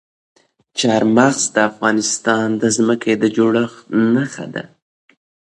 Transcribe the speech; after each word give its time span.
چار 0.79 1.03
مغز 1.15 1.41
د 1.55 1.57
افغانستان 1.69 2.47
د 2.61 2.63
ځمکې 2.77 3.13
د 3.21 3.23
جوړښت 3.35 3.79
نښه 4.13 4.45
ده. 4.53 4.63